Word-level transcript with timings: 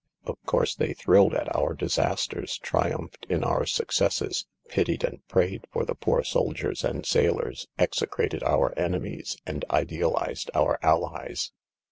Of 0.25 0.37
course 0.47 0.73
they 0.73 0.93
thrilled 0.95 1.35
at 1.35 1.55
our 1.55 1.75
disasters, 1.75 2.57
triumphed 2.57 3.27
in 3.29 3.43
our 3.43 3.67
successes, 3.67 4.47
pitied 4.67 5.03
and 5.03 5.19
prayed 5.27 5.67
for 5.71 5.85
the 5.85 5.93
poor 5.93 6.23
soldiers 6.23 6.83
and 6.83 7.05
sailors, 7.05 7.67
execrated 7.77 8.41
our 8.41 8.73
enemies, 8.79 9.37
and 9.45 9.63
idealised 9.69 10.49
our 10.55 10.79
Allies. 10.81 11.51